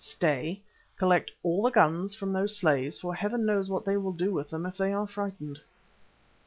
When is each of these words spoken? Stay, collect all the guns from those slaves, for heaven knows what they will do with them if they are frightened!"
Stay, 0.03 0.59
collect 0.97 1.29
all 1.43 1.61
the 1.61 1.69
guns 1.69 2.15
from 2.15 2.33
those 2.33 2.57
slaves, 2.57 2.99
for 2.99 3.13
heaven 3.13 3.45
knows 3.45 3.69
what 3.69 3.85
they 3.85 3.97
will 3.97 4.13
do 4.13 4.33
with 4.33 4.49
them 4.49 4.65
if 4.65 4.75
they 4.75 4.91
are 4.91 5.05
frightened!" 5.05 5.61